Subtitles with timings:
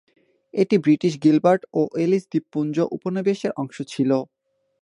[0.53, 4.11] এটি British Gilbert ও Ellice দ্বীপপুঞ্জ উপনিবেশের অংশ ছিল।